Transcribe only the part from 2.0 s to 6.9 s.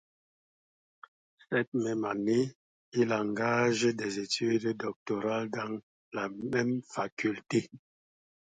année, il engage des études doctorales dans la même